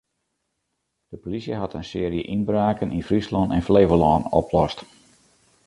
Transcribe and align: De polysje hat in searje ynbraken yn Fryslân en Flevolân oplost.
De 1.11 1.17
polysje 1.21 1.55
hat 1.61 1.73
in 1.79 1.87
searje 1.91 2.23
ynbraken 2.35 2.93
yn 2.97 3.07
Fryslân 3.09 3.53
en 3.55 3.65
Flevolân 3.67 4.23
oplost. 4.39 4.79